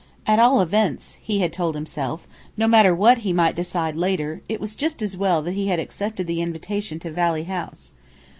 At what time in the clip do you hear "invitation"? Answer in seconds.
6.41-6.97